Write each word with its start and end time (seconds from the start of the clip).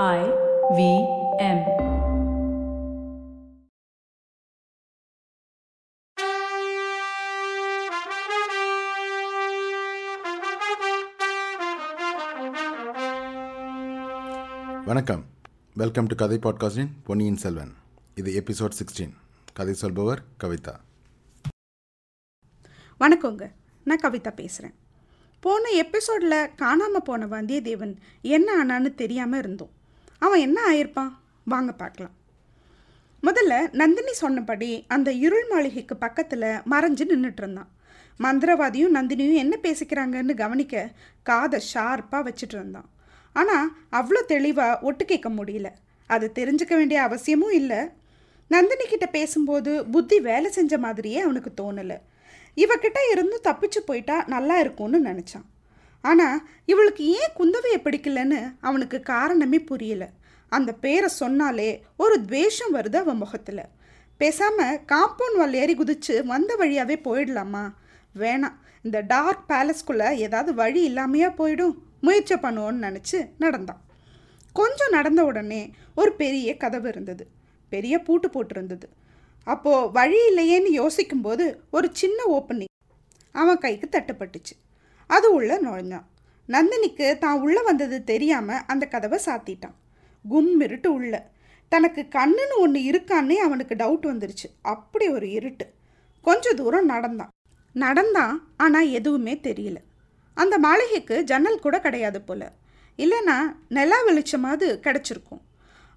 I 0.00 0.20
V 0.76 0.82
M. 1.46 1.58
வணக்கம். 14.86 15.24
Welcome 15.74 16.06
to 16.06 16.14
கதை 16.14 16.38
பாட்காஸ்டின் 16.38 16.88
பொன்னியின் 17.04 17.36
செல்வன் 17.36 17.74
இது 18.14 18.32
எபிசோட் 18.42 18.78
சிக்ஸ்டீன் 18.78 19.12
கதை 19.52 19.74
சொல்பவர் 19.74 20.22
கவிதா. 20.44 20.74
வணக்கங்க. 23.00 23.50
நான் 23.84 24.04
கவிதா 24.06 24.34
பேசுகிறேன் 24.40 24.74
போன 25.40 25.70
எபிசோடில் 25.84 26.40
காணாமல் 26.64 27.06
போன 27.10 27.26
வந்தியத்தேவன் 27.36 27.94
என்ன 28.22 28.48
ஆனான்னு 28.64 28.94
தெரியாமல் 29.04 29.38
இருந்தோம். 29.38 29.72
அவன் 30.24 30.44
என்ன 30.46 30.58
ஆயிருப்பான்? 30.70 31.12
வாங்க 31.44 31.72
பார்க்கலாம். 31.72 32.16
முதல்ல 33.22 33.54
நந்தினி 33.72 34.12
சொன்னபடி 34.12 34.84
அந்த 34.88 35.08
இருள் 35.26 35.46
மாளிகைக்கு 35.50 35.96
பக்கத்தில் 35.96 36.48
மறைஞ்சு 36.72 37.04
நின்றுட்டு 37.12 37.42
இருந்தான். 37.44 37.70
மந்திரவாதியும் 38.20 38.96
நந்தினியும் 38.96 39.42
என்ன 39.44 39.54
பேசிக்கிறாங்கன்னு 39.62 40.34
கவனிக்க 40.34 40.84
காதை 41.22 41.58
ஷார்ப்பாக 41.72 42.26
வச்சுட்டு 42.28 42.56
இருந்தான். 42.58 42.88
ஆனால் 43.36 43.68
அவ்வளோ 43.92 44.20
தெளிவாக 44.24 44.78
ஒட்டு 44.80 45.04
கேட்க 45.04 45.28
முடியல. 45.28 45.68
அது 46.06 46.26
தெரிஞ்சுக்க 46.38 46.74
வேண்டிய 46.80 46.98
அவசியமும் 47.02 47.56
இல்லை. 47.60 47.80
நந்தினி 48.50 48.86
கிட்ட 48.86 49.06
பேசும்போது 49.18 49.72
புத்தி 49.86 50.16
வேலை 50.20 50.50
செஞ்ச 50.50 50.78
மாதிரியே 50.78 51.20
அவனுக்கு 51.26 51.52
தோணலை. 51.60 51.98
இவகிட்ட 52.56 52.98
இருந்து 53.10 53.36
தப்பிச்சு 53.44 53.80
போயிட்டா 53.86 54.16
நல்லா 54.26 54.58
இருக்கும்னு 54.58 54.98
நினச்சான். 55.10 55.46
ஆனால் 56.02 56.48
இவளுக்கு 56.66 57.04
ஏன் 57.06 57.32
குந்தவையை 57.38 57.78
பிடிக்கலன்னு 57.78 58.40
அவனுக்கு 58.60 59.00
காரணமே 59.00 59.58
புரியல. 59.58 60.10
அந்த 60.48 60.72
பேரை 60.72 61.08
சொன்னாலே 61.08 61.84
ஒரு 61.96 62.24
துவேஷம் 62.24 62.74
வருது 62.74 62.96
அவன் 62.96 63.16
முகத்தில். 63.16 63.64
பேசாமல் 64.16 64.80
காம்பவுண்ட் 64.88 65.36
வால் 65.36 65.54
ஏறி 65.54 65.74
குதிச்சு 65.74 66.24
வந்த 66.24 66.56
வழியாகவே 66.56 67.00
போயிடலாமா? 67.04 67.70
வேணாம். 68.18 68.58
இந்த 68.82 69.00
டார்க் 69.00 69.48
பேலஸ்குள்ளே 69.48 70.12
ஏதாவது 70.12 70.54
வழி 70.54 70.94
இல்லாமையா 70.94 71.28
போயிடும். 71.38 71.74
முயற்சி 72.00 72.34
பண்ணுவோன்னு 72.34 72.86
நினச்சி 72.88 73.28
நடந்தான். 73.38 73.80
கொஞ்சம் 74.52 74.90
நடந்த 74.90 75.24
உடனே 75.24 75.70
ஒரு 75.94 76.12
பெரிய 76.12 76.56
கதவு 76.56 76.88
இருந்தது. 76.88 77.26
பெரிய 77.68 77.98
பூட்டு 77.98 78.28
போட்டிருந்தது. 78.28 78.88
அப்போது 79.44 79.92
வழி 79.92 80.18
இல்லையேன்னு 80.28 80.66
யோசிக்கும்போது 80.66 81.62
ஒரு 81.70 81.88
சின்ன 81.92 82.24
ஓப்பனிங் 82.30 82.74
அவன் 83.32 83.58
கைக்கு 83.58 83.88
தட்டுப்பட்டுச்சு. 83.92 84.54
அது 85.06 85.32
உள்ள 85.32 85.60
நுழைஞ்சான். 85.60 86.06
நந்தினிக்கு 86.48 87.18
தான் 87.18 87.40
உள்ளே 87.40 87.62
வந்தது 87.62 88.04
தெரியாமல் 88.04 88.62
அந்த 88.66 88.86
கதவை 88.86 89.18
சாத்திட்டான். 89.26 89.74
கும் 90.28 90.60
இருட்டு 90.60 90.92
உள்ள. 90.92 91.30
தனக்கு 91.68 92.06
கண்ணுன்னு 92.10 92.56
ஒன்று 92.58 92.80
இருக்கான்னே 92.80 93.36
அவனுக்கு 93.36 93.74
டவுட் 93.74 94.06
வந்துருச்சு. 94.12 94.48
அப்படி 94.62 95.08
ஒரு 95.08 95.30
இருட்டு. 95.30 95.66
கொஞ்ச 96.22 96.54
தூரம் 96.54 96.84
நடந்தான். 96.84 97.28
நடந்தான் 97.72 98.52
ஆனால் 98.56 98.88
எதுவுமே 98.88 99.34
தெரியல. 99.34 99.76
அந்த 100.34 100.58
மாளிகைக்கு 100.58 101.24
ஜன்னல் 101.24 101.60
கூட 101.60 101.80
கிடையாது 101.80 102.22
போல. 102.22 102.52
இல்லைன்னா 102.98 103.56
நிலா 103.68 104.04
வெளிச்சமாவது 104.06 104.66
கிடச்சிருக்கும். 104.86 105.42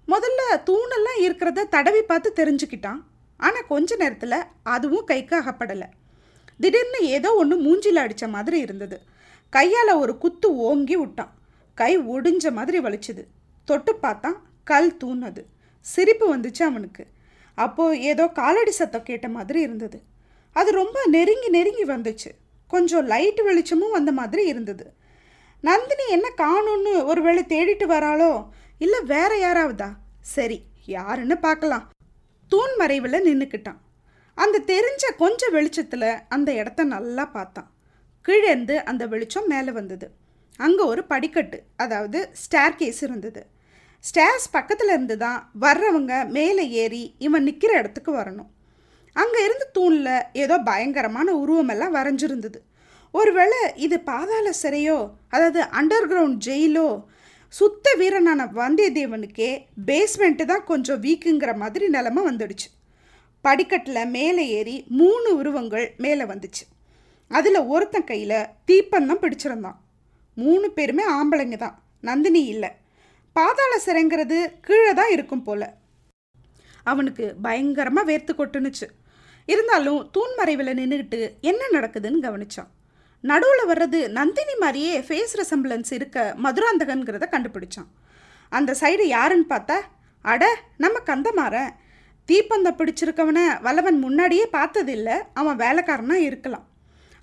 முதல்ல 0.08 0.42
தூணெல்லாம் 0.66 1.20
இருக்கிறத 1.20 1.68
தடவி 1.68 2.02
பார்த்து 2.02 2.32
தெரிஞ்சுக்கிட்டான். 2.36 3.00
ஆனால் 3.36 3.66
கொஞ்ச 3.68 3.96
நேரத்தில் 3.96 4.44
அதுவும் 4.62 5.04
கைக்கு 5.04 5.36
அகப்படலை. 5.36 5.86
திடீர்னு 6.60 7.06
ஏதோ 7.06 7.34
ஒன்று 7.34 7.56
மூஞ்சில் 7.60 7.94
அடித்த 7.94 8.28
மாதிரி 8.28 8.58
இருந்தது. 8.58 9.00
கையால் 9.50 9.92
ஒரு 9.92 10.18
குத்து 10.18 10.56
ஓங்கி 10.56 10.96
விட்டான். 10.96 11.34
கை 11.74 11.98
ஒடிஞ்ச 11.98 12.52
மாதிரி 12.52 12.78
வலிச்சுது. 12.78 13.24
தொட்டு 13.64 13.94
பார்த்தான் 13.94 14.42
கல் 14.64 14.96
தூணது. 14.96 15.46
சிரிப்பு 15.80 16.36
வந்துச்சு 16.36 16.62
அவனுக்கு. 16.62 17.06
அப்போது 17.54 18.00
ஏதோ 18.00 18.26
காலடி 18.26 18.70
சத்தம் 18.70 19.02
கேட்ட 19.02 19.28
மாதிரி 19.28 19.60
இருந்தது. 19.60 20.02
அது 20.52 20.70
ரொம்ப 20.72 21.06
நெருங்கி 21.06 21.48
நெருங்கி 21.48 21.84
வந்துச்சு. 21.84 22.30
கொஞ்சம் 22.66 23.06
லைட் 23.06 23.40
வெளிச்சமும் 23.42 23.90
வந்த 23.90 24.12
மாதிரி 24.12 24.46
இருந்தது. 24.46 24.92
நந்தினி 25.60 26.08
என்ன 26.08 26.32
காணும்னு 26.36 27.04
ஒருவேளை 27.04 27.42
தேடிட்டு 27.42 27.86
வராளோ? 27.88 28.48
இல்லை 28.78 29.00
வேற 29.02 29.52
யாராவதா? 29.52 29.92
சரி 30.20 30.62
யாருன்னு 30.86 31.38
பார்க்கலாம். 31.38 31.90
தூண் 32.48 32.74
மறைவில் 32.76 33.24
நின்றுக்கிட்டான் 33.24 33.84
அந்த 34.44 34.62
தெரிஞ்ச 34.72 35.04
கொஞ்சம் 35.22 35.54
வெளிச்சத்தில் 35.56 36.10
அந்த 36.34 36.48
இடத்த 36.60 36.84
நல்லா 36.94 37.24
பார்த்தான். 37.36 37.68
கீழேருந்து 38.26 38.76
அந்த 38.90 39.02
வெளிச்சம் 39.12 39.50
மேலே 39.52 39.72
வந்தது. 39.78 40.06
அங்கே 40.64 40.84
ஒரு 40.92 41.02
படிக்கட்டு 41.12 41.58
அதாவது 41.84 42.18
ஸ்டேர் 42.42 42.78
கேஸ் 42.80 43.00
இருந்தது. 43.06 43.42
ஸ்டேர்ஸ் 44.04 44.48
பக்கத்தில் 44.56 44.92
இருந்து 44.94 45.16
தான் 45.24 45.38
வர்றவங்க 45.64 46.12
மேலே 46.36 46.64
ஏறி 46.82 47.02
இவன் 47.26 47.46
நிற்கிற 47.48 47.72
இடத்துக்கு 47.80 48.12
வரணும். 48.20 48.50
அங்கே 49.16 49.40
இருந்து 49.46 49.66
தூணில் 49.76 50.14
ஏதோ 50.42 50.56
பயங்கரமான 50.70 51.28
உருவமெல்லாம் 51.42 51.96
வரைஞ்சிருந்தது. 51.98 52.58
ஒருவேளை 53.14 53.60
இது 53.84 53.96
பாதாள 54.10 54.48
சிறையோ 54.62 54.98
அதாவது 55.34 55.60
அண்டர் 55.80 56.08
கிரவுண்ட் 56.10 56.40
ஜெயிலோ 56.46 56.88
சுத்த 57.54 57.86
வீரனான 58.00 58.44
வந்தியத்தேவனுக்கே 58.60 59.50
பேஸ்மெண்ட்டு 59.88 60.44
தான் 60.50 60.66
கொஞ்சம் 60.70 61.02
வீக்குங்கிற 61.04 61.52
மாதிரி 61.62 61.84
நிலமை 61.96 62.22
வந்துடுச்சு. 62.28 62.68
படிக்கட்டில் 63.46 64.12
மேலே 64.16 64.44
ஏறி 64.58 64.76
மூணு 65.00 65.28
உருவங்கள் 65.36 65.86
மேலே 66.04 66.24
வந்துச்சு. 66.32 66.64
அதில் 67.38 67.58
ஒருத்தன் 67.74 68.08
கையில் 68.10 68.38
தீப்பந்தம் 68.66 69.22
பிடிச்சிருந்தான். 69.22 69.78
மூணு 70.42 70.66
பேருமே 70.76 71.04
ஆம்பளைங்க 71.18 71.56
தான். 71.64 71.76
நந்தினி 72.08 72.42
இல்லை. 72.54 72.70
பாதாள 73.32 73.72
சிறைங்கிறது 73.86 74.38
கீழே 74.66 74.92
தான் 74.98 75.12
இருக்கும் 75.16 75.44
போல. 75.48 75.62
அவனுக்கு 76.92 77.24
பயங்கரமாக 77.42 78.08
வேர்த்து 78.10 78.32
கொட்டுனுச்சு. 78.38 78.86
இருந்தாலும் 79.52 80.00
தூண் 80.12 80.34
மறைவில் 80.36 80.76
நின்றுக்கிட்டு 80.80 81.20
என்ன 81.50 81.62
நடக்குதுன்னு 81.72 82.20
கவனிச்சான். 82.26 82.70
நடுவில் 83.30 83.68
வர்றது 83.68 84.00
நந்தினி 84.18 84.54
மாதிரியே 84.62 84.94
ஃபேஸ் 85.06 85.34
ரெசம்பிளன்ஸ் 85.40 85.92
இருக்க 85.98 86.34
மதுராந்தகன்கிறத 86.44 87.26
கண்டுபிடிச்சான். 87.34 87.90
அந்த 88.48 88.76
சைடு 88.80 89.04
யாருன்னு 89.16 89.48
பார்த்தா 89.48 89.78
அட 90.32 90.44
நம்ம 90.84 90.98
கந்தமாறன். 91.06 91.72
தீப்பந்தம் 92.28 92.78
பிடிச்சிருக்கவனை 92.78 93.44
வல்லவன் 93.66 93.98
முன்னாடியே 94.04 94.46
பார்த்ததில்ல. 94.56 95.10
அவன் 95.40 95.60
வேலைக்காரனாக 95.64 96.26
இருக்கலாம். 96.28 96.66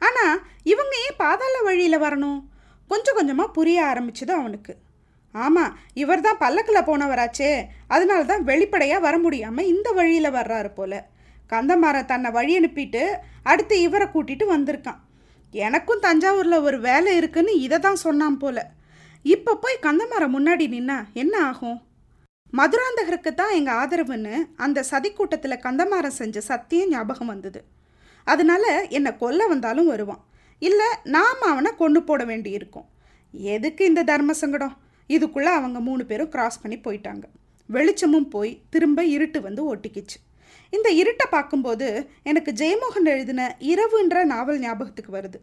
ஆனால் 0.07 0.41
இவங்க 0.73 0.93
ஏன் 1.05 1.19
பாதாள 1.23 1.55
வழியில் 1.67 2.03
வரணும்? 2.05 2.41
கொஞ்சம் 2.91 3.17
கொஞ்சமாக 3.17 3.55
புரிய 3.57 3.77
ஆரம்பிச்சது 3.91 4.33
அவனுக்கு. 4.39 4.73
ஆமாம் 5.35 5.75
இவர் 6.01 6.25
தான் 6.25 6.41
பல்லக்கில் 6.41 6.87
போனவராச்சே. 6.89 7.51
அதனால 7.93 8.21
தான் 8.31 8.43
வெளிப்படையாக 8.49 9.05
வர 9.05 9.15
முடியாமல் 9.25 9.69
இந்த 9.73 9.87
வழியில் 9.99 10.35
வர்றாரு 10.39 10.69
போல. 10.79 10.93
கந்தமாறன் 11.53 12.09
தன்னை 12.11 12.29
வழி 12.37 12.53
அனுப்பிட்டு 12.59 13.03
அடுத்து 13.51 13.75
இவரை 13.87 14.07
கூட்டிட்டு 14.13 14.45
வந்திருக்கான். 14.53 15.01
எனக்கும் 15.53 16.03
தஞ்சாவூரில் 16.05 16.65
ஒரு 16.67 16.77
வேலை 16.87 17.11
இருக்குன்னு 17.19 17.53
இதை 17.65 17.77
தான் 17.79 18.03
சொன்னான் 18.05 18.37
போல. 18.43 18.59
இப்போ 19.35 19.51
போய் 19.63 19.83
கந்தமாறன் 19.87 20.35
முன்னாடி 20.35 20.65
நின்னா 20.75 20.97
என்ன 21.23 21.33
ஆகும்? 21.49 21.77
மதுராந்தகருக்கு 22.57 23.31
தான் 23.33 23.53
எங்கள் 23.53 23.75
ஆதரவுன்னு 23.75 24.33
அந்த 24.55 24.83
சதிக்கூட்டத்தில் 24.91 25.63
கந்தமாரம் 25.63 26.17
செஞ்ச 26.17 26.41
சத்தியம் 26.41 26.89
ஞாபகம் 26.89 27.27
வந்தது. 27.27 27.63
அதனால 28.27 28.85
என்னை 28.89 29.11
கொல்ல 29.17 29.47
வந்தாலும் 29.47 29.87
வருவான். 29.87 30.21
இல்லை 30.59 30.89
நாம் 31.03 31.41
அவனை 31.51 31.71
கொண்டு 31.75 32.03
போட 32.03 32.23
வேண்டியிருக்கும். 32.23 32.85
எதுக்கு 33.33 33.85
இந்த 33.85 34.03
தர்ம 34.03 34.31
சங்கடம்? 34.31 34.75
இதுக்குள்ளே 35.09 35.51
அவங்க 35.59 35.79
மூணு 35.79 36.05
பேரும் 36.05 36.29
கிராஸ் 36.29 36.61
பண்ணி 36.61 36.77
போயிட்டாங்க. 36.77 37.23
வெளிச்சமும் 37.69 38.29
போய் 38.29 38.61
திரும்ப 38.69 39.05
இருட்டு 39.05 39.41
வந்து 39.41 39.75
ஒட்டிக்கிச்சு. 39.75 40.17
இந்த 40.69 40.89
இருட்டை 40.91 41.25
பார்க்கும்போது 41.29 41.87
எனக்கு 42.23 42.51
ஜெயமோகன் 42.51 43.09
எழுதின 43.13 43.57
இரவுன்ற 43.71 44.23
நாவல் 44.23 44.59
ஞாபகத்துக்கு 44.59 45.11
வருது. 45.17 45.39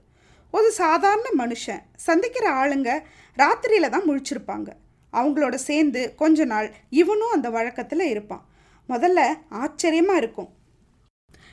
ஒரு 0.50 0.70
சாதாரண 0.70 1.26
மனுஷன் 1.38 1.82
சந்திக்கிற 2.06 2.47
ஆளுங்க 2.62 2.91
ராத்திரியில் 3.37 3.94
தான் 3.97 4.09
முழிச்சிருப்பாங்க. 4.10 4.70
அவங்களோட 5.12 5.54
சேர்ந்து 5.54 6.15
கொஞ்ச 6.15 6.44
நாள் 6.44 6.75
இவனும் 6.91 7.32
அந்த 7.32 7.50
வழக்கத்தில் 7.50 8.00
இருப்பான். 8.00 8.49
முதல்ல 8.88 9.26
ஆச்சரியமாக 9.49 10.19
இருக்கும். 10.19 10.49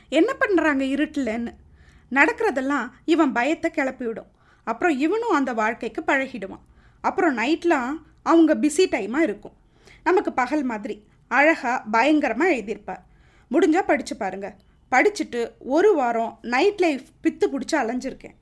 என்ன 0.10 0.34
பண்ணுறாங்க 0.40 0.84
இருட்டில்ன்னு? 0.96 1.54
நடக்கிறதெல்லாம் 2.12 2.90
இவன் 3.06 3.32
பயத்தை 3.32 3.72
கிளப்பிவிடும். 3.72 4.28
அப்புறம் 4.64 4.98
இவனும் 4.98 5.30
அந்த 5.30 5.54
வாழ்க்கைக்கு 5.54 6.02
பழகிடுவான். 6.02 6.66
அப்புறம் 7.02 7.38
நைட்லாம் 7.38 7.90
அவங்க 8.24 8.56
பிஸி 8.56 8.86
டைமாக 8.86 9.18
இருக்கும். 9.18 9.54
நமக்கு 10.04 10.34
பகல் 10.34 10.64
மாதிரி 10.64 11.04
அழகாக 11.28 11.82
பயங்கரமாக 11.92 12.52
எழுதியிருப்பார். 12.52 13.04
முடிஞ்சால் 13.52 13.88
படித்து 13.88 14.18
பாருங்கள் 14.18 14.56
படிச்சுட்டு 14.92 15.52
ஒரு 15.60 15.96
வாரம் 15.96 16.40
நைட் 16.42 16.80
லைஃப் 16.80 17.02
பித்து 17.24 17.46
பிடிச்சி 17.46 17.76
அலைஞ்சிருக்கேன். 17.76 18.36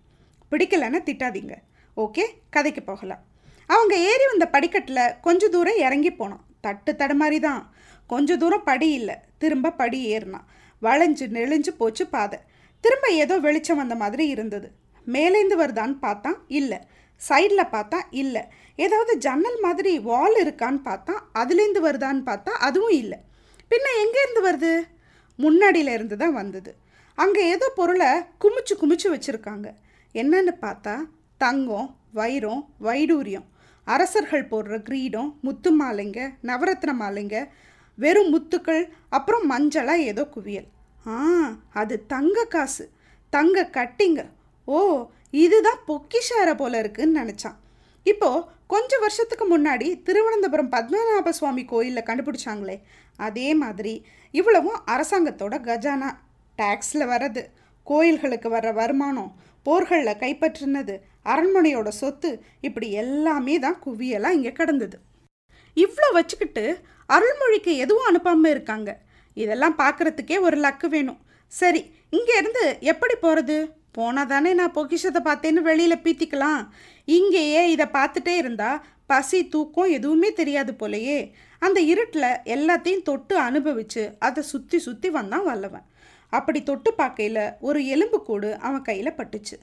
பிடிக்கலைன்னா 0.51 0.99
திட்டாதீங்க. 1.05 1.55
ஓகே? 1.97 2.21
கதைக்கு 2.49 2.83
போகலாம். 2.83 3.23
அவங்க 3.69 3.95
ஏறி 4.09 4.25
வந்த 4.31 4.45
படிக்கட்டில் 4.55 5.13
கொஞ்ச 5.21 5.47
தூரம் 5.47 5.81
இறங்கி 5.85 6.11
போனான். 6.11 6.43
தட்டு 6.61 6.91
தடுமாறி 6.93 7.39
தான் 7.39 7.61
கொஞ்ச 8.07 8.37
தூரம் 8.37 8.63
படி 8.63 8.87
இல்லை. 8.91 9.15
திரும்ப 9.37 9.71
படி 9.71 9.99
ஏறினான் 10.15 10.47
வளைஞ்சு 10.81 11.25
நெளிஞ்சு 11.37 11.71
போச்சு 11.77 12.03
பாதை. 12.07 12.39
திரும்ப 12.83 13.07
ஏதோ 13.23 13.35
வெளிச்சம் 13.39 13.81
வந்த 13.81 13.95
மாதிரி 13.95 14.27
இருந்தது. 14.27 14.67
மேலேந்து 15.07 15.55
வருதான்னு 15.61 15.97
பார்த்தான். 15.99 16.37
இல்லை. 16.47 16.79
சைடில் 17.21 17.71
பார்த்தா 17.75 17.99
இல்லை. 18.21 18.43
ஏதாவது 18.85 19.17
ஜன்னல் 19.17 19.59
மாதிரி 19.59 19.99
வால் 19.99 20.37
இருக்கான்னு 20.43 20.79
பார்த்தா 20.89 21.13
அதுலேருந்து 21.41 21.81
வருதான்னு 21.87 22.23
பார்த்தா 22.29 22.53
அதுவும் 22.67 22.95
இல்லை. 23.01 23.19
பின்ன 23.71 23.87
எங்கேருந்து 24.03 24.41
வருது? 24.47 24.73
முன்னாடியிலேருந்து 25.39 26.15
தான் 26.15 26.33
வந்தது. 26.33 26.71
அங்கே 27.17 27.41
ஏதோ 27.47 27.71
பொருளை 27.75 28.09
குமிச்சு 28.43 28.73
குமிச்சு 28.81 29.07
வச்சுருக்காங்க. 29.13 29.67
என்னன்னு 30.15 30.53
பார்த்தா 30.61 30.95
தங்கம் 31.41 31.87
வைரம் 32.11 32.61
வைடூரியம். 32.81 33.47
அரசர்கள் 33.93 34.49
போடுற 34.51 34.75
கிரீடம் 34.81 35.29
முத்து 35.41 35.71
மாலைங்க 35.81 36.19
நவரத்ன 36.43 36.93
மாலைங்க 37.01 37.37
வெறும் 37.97 38.31
முத்துக்கள் 38.33 38.83
அப்புறம் 39.09 39.45
மஞ்சளாக 39.51 40.07
ஏதோ 40.11 40.23
குவியல். 40.25 40.67
ஆ 41.07 41.17
அது 41.81 41.95
தங்க 42.13 42.45
காசு 42.45 42.85
தங்க 43.29 43.69
கட்டிங்க. 43.77 44.21
ஓ 44.65 44.77
இதுதான் 45.43 45.79
பொக்கிஷார 45.87 46.49
போல 46.57 46.79
இருக்குன்னு 46.79 47.19
நினச்சான். 47.21 47.57
இப்போது 48.03 48.45
கொஞ்சம் 48.67 48.99
வருஷத்துக்கு 48.99 49.45
முன்னாடி 49.53 49.87
திருவனந்தபுரம் 50.03 50.71
பத்மநாப 50.71 51.29
சுவாமி 51.29 51.65
கோயிலில் 51.65 52.07
கண்டுபிடிச்சாங்களே. 52.09 52.77
அதே 53.17 53.53
மாதிரி 53.53 53.93
இவ்வளவும் 54.31 54.79
அரசாங்கத்தோட 54.85 55.55
கஜானா 55.67 56.09
டேக்ஸில் 56.57 57.09
வர்றது. 57.11 57.43
கோயில்களுக்கு 57.89 58.49
வர்ற 58.55 58.69
வருமானம் 58.81 59.31
போர்களில் 59.65 60.19
கைப்பற்றினது 60.23 60.95
அரண்மனையோட 61.33 61.89
சொத்து 62.01 62.29
இப்படி 62.67 62.87
எல்லாமே 63.03 63.55
தான் 63.65 63.79
குவியலாக 63.85 64.35
இங்கே 64.37 64.51
கிடந்தது. 64.59 64.97
இவ்வளோ 65.77 66.09
வச்சுக்கிட்டு 66.17 66.65
அருள்மொழிக்கு 67.09 67.71
எதுவும் 67.83 68.09
அனுப்பாமல் 68.09 68.53
இருக்காங்க. 68.55 68.89
இதெல்லாம் 69.37 69.79
பார்க்குறதுக்கே 69.81 70.37
ஒரு 70.47 70.57
லக்கு 70.65 70.87
வேணும். 70.95 71.19
சரி 71.51 71.81
இங்கேருந்து 72.17 72.63
எப்படி 72.91 73.15
போகிறது 73.23 73.57
போனால் 73.97 74.29
தானே 74.33 74.51
நான் 74.59 74.75
பொக்கிஷத்தை 74.77 75.21
பார்த்தேன்னு 75.27 75.61
வெளியில் 75.69 76.03
பீத்திக்கலாம். 76.05 76.61
இங்கேயே 77.17 77.63
இதை 77.73 77.87
பார்த்துட்டே 77.97 78.33
இருந்தால் 78.41 78.81
பசி 79.11 79.39
தூக்கம் 79.53 79.93
எதுவுமே 79.97 80.29
தெரியாது 80.39 80.71
போலையே. 80.81 81.19
அந்த 81.65 81.79
இருட்டில் 81.91 82.31
எல்லாத்தையும் 82.55 83.05
தொட்டு 83.09 83.35
அனுபவித்து 83.47 84.03
அதை 84.27 84.41
சுற்றி 84.51 84.77
சுற்றி 84.87 85.09
வந்தான் 85.17 85.45
வல்லவன். 85.49 85.85
அப்படி 86.33 86.59
தொட்டு 86.63 86.89
பார்க்கையில் 86.99 87.45
ஒரு 87.67 87.79
எலும்புக்கூடு 87.95 88.49
அவன் 88.67 88.85
கையில் 88.89 89.17
பட்டுச்சு. 89.19 89.57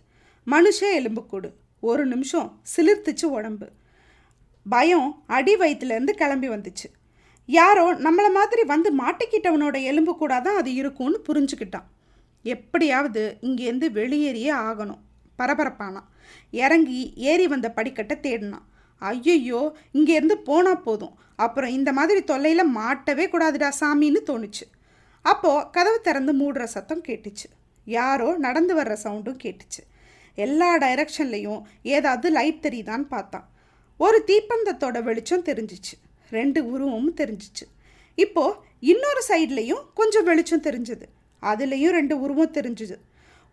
மனுஷ 0.46 0.80
எலும்புக்கூடு 0.98 1.48
ஒரு 1.90 2.02
நிமிஷம் 2.06 2.48
சிலிர்த்துச்சு 2.72 3.26
உடம்பு. 3.36 3.68
பயம் 4.66 5.08
அடி 5.36 5.54
வயிற்றுலேருந்து 5.56 6.12
கிளம்பி 6.20 6.48
வந்துச்சு. 6.48 6.88
யாரோ 7.48 7.84
நம்மளை 8.06 8.30
மாதிரி 8.38 8.62
வந்து 8.72 8.88
மாட்டிக்கிட்டவனோட 8.98 9.76
எலும்பு 9.90 10.12
கூட 10.16 10.34
தான் 10.40 10.58
அது 10.60 10.70
இருக்கும்னு 10.74 11.18
புரிஞ்சுக்கிட்டான். 11.28 11.88
எப்படியாவது 12.44 13.22
இங்கேருந்து 13.48 13.88
வெளியேறியே 13.98 14.52
ஆகணும். 14.66 15.02
பரபரப்பானான். 15.38 16.08
இறங்கி 16.64 17.00
ஏறி 17.30 17.46
வந்த 17.52 17.68
படிக்கட்டை 17.76 18.16
தேடினான். 18.26 18.66
ஐயையோ 19.10 19.60
இங்கேருந்து 19.94 20.36
போனால் 20.48 20.84
போதும். 20.86 21.14
அப்புறம் 21.36 21.70
இந்த 21.70 21.90
மாதிரி 21.92 22.20
தொல்லையில் 22.24 22.76
மாட்டவே 22.76 23.24
கூடாதுடா 23.32 23.68
சாமின்னு 23.80 24.20
தோணுச்சு. 24.30 24.66
அப்போது 25.22 25.70
கதவு 25.70 25.98
திறந்து 26.00 26.32
மூடுற 26.40 26.64
சத்தம் 26.64 27.04
கேட்டுச்சு. 27.08 27.48
யாரோ 27.84 28.28
நடந்து 28.36 28.72
வர்ற 28.78 28.96
சவுண்டும் 29.04 29.40
கேட்டுச்சு. 29.44 29.82
எல்லா 30.34 30.68
டைரக்ஷன்லேயும் 30.78 31.62
ஏதாவது 31.82 32.30
லைட் 32.30 32.66
தெரியுதான்னு 32.66 33.06
பார்த்தான். 33.14 33.46
ஒரு 33.98 34.18
தீப்பந்தத்தோட 34.26 35.02
வெளிச்சம் 35.02 35.44
தெரிஞ்சிச்சு. 35.44 35.94
ரெண்டு 36.30 36.60
உருவமும் 36.70 37.16
தெரிஞ்சிச்சு. 37.16 37.64
இப்போது 38.14 38.58
இன்னொரு 38.92 39.22
சைட்லேயும் 39.28 39.82
கொஞ்சம் 39.94 40.24
வெளிச்சம் 40.24 40.62
தெரிஞ்சது. 40.62 41.06
அதுலேயும் 41.42 41.96
ரெண்டு 41.98 42.14
உருவம் 42.20 42.56
தெரிஞ்சுது. 42.58 42.96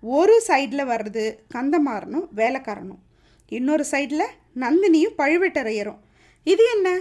ஒரு 0.01 0.35
சைடில் 0.47 0.89
வர்றது 0.91 1.23
கந்தமாறனும் 1.53 2.27
வேலைக்காரனும். 2.35 3.01
இன்னொரு 3.49 3.85
சைடில் 3.91 4.27
நந்தினியும் 4.55 5.17
பழுவேட்டரையரும். 5.17 5.99
இது 6.43 6.63
என்ன? 6.75 6.99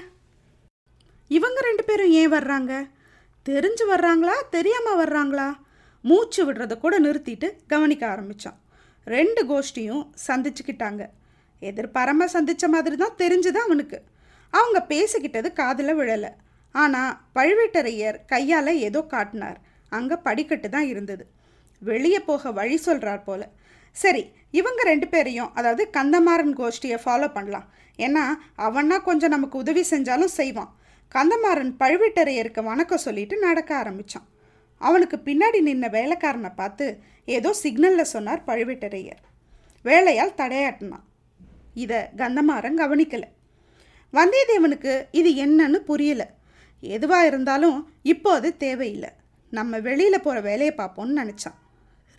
இவங்க 1.28 1.60
ரெண்டு 1.60 1.84
பேரும் 1.84 2.10
ஏன் 2.10 2.32
வர்றாங்க? 2.32 2.72
தெரிஞ்சு 3.48 3.84
வர்றாங்களா? 3.90 4.34
தெரியாமல் 4.50 5.04
வர்றாங்களா? 5.04 5.54
மூச்சு 6.00 6.52
விடுறத 6.52 6.78
கூட 6.78 7.00
நிறுத்திட்டு 7.00 7.50
கவனிக்க 7.66 8.06
ஆரம்பித்தான் 8.06 8.60
ரெண்டு 9.04 9.42
கோஷ்டியும் 9.44 10.06
சந்திச்சுக்கிட்டாங்க. 10.26 11.08
எதிர்பாராம 11.62 12.26
சந்திச்ச 12.32 12.68
மாதிரி 12.68 12.96
தான் 12.96 13.18
தெரிஞ்சுது 13.18 13.56
அவனுக்கு. 13.56 14.02
அவங்க 14.50 14.84
பேசிக்கிட்டது 14.88 15.52
காதில் 15.52 15.96
விழலை. 15.96 16.30
ஆனால் 16.70 17.18
பழுவேட்டரையர் 17.34 18.18
கையால் 18.26 18.76
ஏதோ 18.76 19.02
காட்டினார். 19.02 19.60
அங்கே 19.88 20.14
படிக்கட்டு 20.14 20.68
தான் 20.68 20.86
இருந்தது. 20.86 21.26
வெளியே 21.78 22.20
போக 22.20 22.50
வழி 22.50 22.76
சொல்கிறார் 22.76 23.24
போல. 23.24 23.50
சரி 24.02 24.22
இவங்க 24.58 24.80
ரெண்டு 24.90 25.06
பேரையும் 25.12 25.52
அதாவது 25.58 25.82
கந்தமாறன் 25.96 26.54
கோஷ்டியை 26.60 26.98
ஃபாலோ 27.04 27.28
பண்ணலாம். 27.36 27.68
ஏன்னா 28.06 28.24
அவன்னா 28.66 28.96
கொஞ்சம் 29.08 29.34
நமக்கு 29.34 29.56
உதவி 29.62 29.82
செஞ்சாலும் 29.90 30.36
செய்வான். 30.38 30.72
கந்தமாறன் 31.14 31.72
பழுவேட்டரையருக்கு 31.82 32.62
வணக்கம் 32.70 33.04
சொல்லிட்டு 33.06 33.36
நடக்க 33.46 33.70
ஆரம்பித்தான் 33.82 34.26
அவனுக்கு 34.80 35.16
பின்னாடி 35.28 35.60
நின்ன 35.68 35.86
வேலைக்காரனை 35.96 36.50
பார்த்து 36.60 36.86
ஏதோ 37.36 37.50
சிக்னலில் 37.62 38.12
சொன்னார் 38.12 38.42
பழுவேட்டரையர். 38.48 39.22
வேலையால் 39.88 40.38
தடையாட்டினான். 40.40 41.06
இதை 41.84 41.98
கந்தமாறன் 42.20 42.78
கவனிக்கலை. 42.82 43.28
வந்தியத்தேவனுக்கு 44.12 44.92
இது 45.20 45.30
என்னன்னு 45.44 45.78
புரியல. 45.90 46.22
எதுவாக 46.82 47.28
இருந்தாலும் 47.30 47.78
இப்போ 48.12 48.30
அது 48.38 48.50
தேவையில்லை. 48.64 49.10
நம்ம 49.52 49.78
வெளியில் 49.88 50.24
போகிற 50.26 50.40
வேலையை 50.48 50.72
பார்ப்போம்னு 50.76 51.18
நினச்சான். 51.22 51.58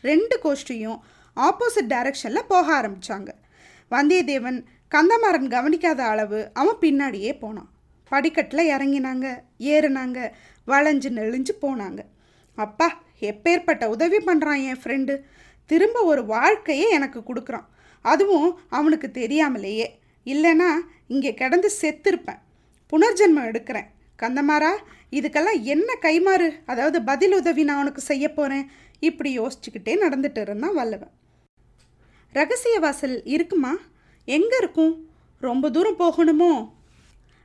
ரெண்டு 0.03 0.35
கோஷ்டியும் 0.43 0.99
ஆப்போசிட் 1.37 1.91
டைரக்ஷனில் 1.93 2.47
போக 2.47 2.67
ஆரம்பித்தாங்க 2.81 3.29
வந்தியத்தேவன் 3.91 4.59
கந்தமாறன் 4.95 5.47
கவனிக்காத 5.47 6.03
அளவு 6.03 6.51
அவன் 6.53 6.81
பின்னாடியே 6.81 7.31
போனான். 7.39 7.69
படிக்கட்டில் 8.11 8.71
இறங்கினாங்க 8.75 9.43
ஏறுனாங்க 9.59 10.31
வளைஞ்சு 10.67 11.09
நெளிஞ்சு 11.09 11.53
போனாங்க. 11.61 12.01
அப்பா 12.55 12.87
எப்பேற்பட்ட 13.19 13.83
உதவி 13.89 14.17
பண்ணுறான் 14.17 14.61
என் 14.69 14.81
ஃப்ரெண்டு 14.83 15.23
திரும்ப 15.65 16.01
ஒரு 16.01 16.25
வாழ்க்கையே 16.25 16.89
எனக்கு 16.89 17.19
கொடுக்குறான். 17.19 17.67
அதுவும் 18.01 18.59
அவனுக்கு 18.69 19.11
தெரியாமலேயே. 19.11 19.99
இல்லைன்னா 20.25 20.69
இங்கே 21.07 21.33
கிடந்து 21.33 21.71
செத்திருப்பேன். 21.81 22.41
புனர்ஜென்மம் 22.91 23.47
எடுக்கிறேன். 23.49 23.89
கந்தமாரா 24.19 24.71
இதுக்கெல்லாம் 25.11 25.61
என்ன 25.63 25.89
கைமாறு 26.01 26.51
அதாவது 26.65 27.01
பதில் 27.01 27.33
உதவி 27.33 27.63
நான் 27.63 27.77
உனக்கு 27.77 28.01
செய்ய 28.01 28.33
போகிறேன் 28.33 28.69
இப்படி 28.99 29.39
யோசிச்சுக்கிட்டே 29.39 29.93
நடந்துட்டு 30.05 30.41
இருந்தான் 30.41 30.77
வல்லவன். 30.79 31.13
ரகசிய 32.33 32.79
வாசல் 32.79 33.23
இருக்குமா? 33.23 33.71
எங்கே 34.25 34.57
இருக்கும்? 34.57 35.09
ரொம்ப 35.39 35.69
தூரம் 35.69 35.99
போகணுமோ? 35.99 36.69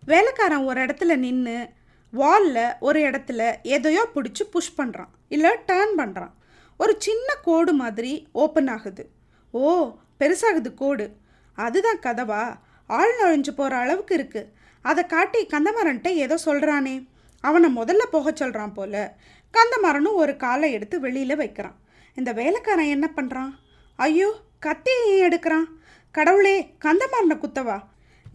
வேலைக்காரன் 0.07 0.65
ஒரு 0.65 0.81
இடத்துல 0.85 1.17
நின்று 1.17 1.69
வாலில் 2.11 2.75
ஒரு 2.81 3.01
இடத்துல 3.01 3.63
எதையோ 3.63 4.03
பிடிச்சி 4.15 4.45
புஷ் 4.51 4.77
பண்ணுறான் 4.77 5.13
இல்லை 5.29 5.51
டேர்ன் 5.67 5.95
பண்ணுறான் 5.97 6.35
ஒரு 6.77 6.95
சின்ன 6.99 7.35
கோடு 7.43 7.73
மாதிரி 7.73 8.29
ஓப்பன் 8.33 8.67
ஆகுது. 8.67 9.11
ஓ 9.51 9.91
பெருசாகுது 10.21 10.75
கோடு. 10.75 11.07
அதுதான் 11.55 12.03
கதவா? 12.07 12.59
ஆள் 12.87 13.15
நுழைஞ்சு 13.21 13.53
போகிற 13.57 13.77
அளவுக்கு 13.77 14.15
இருக்குது 14.17 14.51
அதை 14.83 15.07
காட்டி 15.07 15.47
கந்தமரன்ட்ட 15.47 16.09
ஏதோ 16.25 16.39
சொல்கிறானே 16.45 17.09
அவனை 17.41 17.77
முதல்ல 17.77 18.03
போக 18.11 18.33
சொல்கிறான் 18.35 18.73
போல. 18.73 19.17
கந்தமரனும் 19.55 20.21
ஒரு 20.23 20.37
காலை 20.37 20.73
எடுத்து 20.73 21.01
வெளியில் 21.01 21.37
வைக்கிறான். 21.37 21.79
இந்த 22.15 22.33
வேலைக்காரன் 22.33 22.95
என்ன 22.97 23.07
பண்ணுறான் 23.17 23.53
ஐயோ 23.97 24.29
கத்தி 24.65 24.93
ஏன் 25.07 25.23
எடுக்கிறான். 25.29 25.67
கடவுளே 26.15 26.57
கந்தமாறனை 26.85 27.37
குத்தவா? 27.37 27.77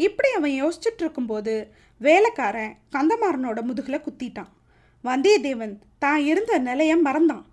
இப்படி 0.05 0.29
அவன் 0.37 0.55
யோசிச்சுட்டு 0.63 1.01
இருக்கும்போது 1.03 1.53
வேலைக்காரன் 2.01 2.73
கந்தமாறனோட 2.95 3.59
முதுகில் 3.67 4.05
குத்திட்டான். 4.05 4.51
வந்தியத்தேவன் 5.03 5.73
தான் 6.03 6.21
இருந்த 6.31 6.53
நிலைய 6.67 6.93
மறந்தான். 6.97 7.45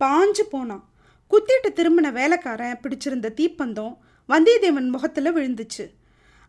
பாஞ்சு 0.00 0.44
போனான். 0.50 0.84
குத்திட்டு 1.30 1.68
திரும்பின 1.78 2.12
வேலைக்காரன் 2.12 2.80
பிடிச்சிருந்த 2.82 3.28
தீப்பந்தம் 3.40 3.94
வந்தியத்தேவன் 4.28 4.88
முகத்தில் 4.94 5.34
விழுந்துச்சு. 5.36 5.84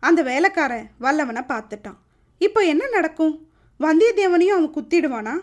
அந்த 0.00 0.22
வேலைக்காரன் 0.30 0.88
வல்லவனை 1.00 1.42
பார்த்துட்டான். 1.52 1.98
இப்போ 2.46 2.60
என்ன 2.72 2.84
நடக்கும்? 2.96 3.34
வந்தியத்தேவனையும் 3.80 4.56
அவன் 4.56 4.74
குத்திடுவானா? 4.76 5.34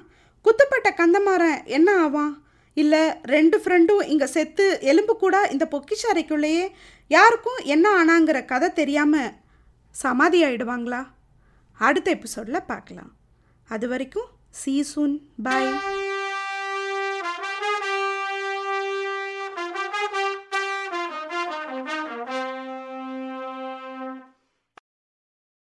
குத்துப்பட்ட 0.45 0.89
கந்தமாறன் 1.01 1.59
என்ன 1.77 1.89
ஆவான்? 2.05 2.33
இல்லை 2.73 3.13
ரெண்டு 3.21 3.57
ஃப்ரெண்டும் 3.57 4.03
இங்கே 4.07 4.25
செத்து 4.25 4.79
எலும்பு 4.81 5.17
கூட 5.17 5.47
இந்த 5.51 5.67
பொக்கிஷ 5.71 6.01
அறைக்குள்ளேயே 6.13 6.71
யாருக்கும் 7.07 7.59
என்ன 7.63 8.05
ஆனாங்கிற 8.05 8.45
கதை 8.45 8.73
தெரியாமல் 8.73 9.33
சமாதி 9.91 10.43
ஆயிடுவாங்களா? 10.43 11.07
அடுத்த 11.79 12.11
எபிசோடில் 12.11 12.67
பார்க்கலாம். 12.67 13.11
அது 13.69 13.87
வரைக்கும் 13.87 14.29
சீ 14.49 14.83
சூன் 14.83 15.17
பாய் 15.43 16.00